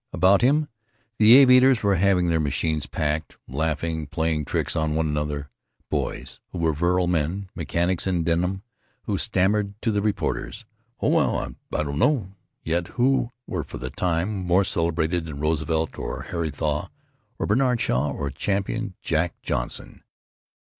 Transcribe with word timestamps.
About 0.13 0.41
him, 0.41 0.67
the 1.19 1.37
aviators 1.37 1.83
were 1.83 1.97
having 1.97 2.27
their 2.27 2.39
machines 2.39 2.87
packed, 2.87 3.37
laughing, 3.47 4.07
playing 4.07 4.45
tricks 4.45 4.75
on 4.75 4.95
one 4.95 5.05
another—boys 5.07 6.39
who 6.47 6.57
were 6.57 6.73
virile 6.73 7.05
men; 7.05 7.49
mechanics 7.53 8.07
in 8.07 8.23
denim 8.23 8.63
who 9.03 9.19
stammered 9.19 9.75
to 9.83 9.91
the 9.91 10.01
reporters, 10.01 10.65
"Oh, 11.03 11.09
well, 11.09 11.37
I 11.37 11.83
don't 11.83 11.99
know——" 11.99 12.33
yet 12.63 12.87
who 12.97 13.29
were 13.45 13.63
for 13.63 13.77
the 13.77 13.91
time 13.91 14.43
more 14.43 14.63
celebrated 14.63 15.25
than 15.25 15.39
Roosevelt 15.39 15.99
or 15.99 16.23
Harry 16.31 16.49
Thaw 16.49 16.89
or 17.37 17.45
Bernard 17.45 17.79
Shaw 17.79 18.11
or 18.11 18.31
Champion 18.31 18.95
Jack 19.03 19.35
Johnson. 19.43 20.01